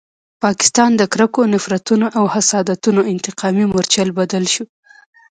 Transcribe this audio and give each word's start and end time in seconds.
پاکستان 0.43 0.91
د 0.95 1.01
کرکو، 1.13 1.41
نفرتونو 1.53 2.07
او 2.17 2.23
حسادتونو 2.35 3.01
انتقامي 3.13 3.65
مورچل 3.71 4.09
بدل 4.19 4.43
شو. 4.53 4.63